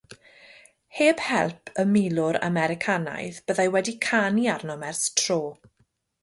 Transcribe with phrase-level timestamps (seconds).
[0.99, 5.41] Heb help y milwr Americanaidd, byddai wedi canu arnom ers tro.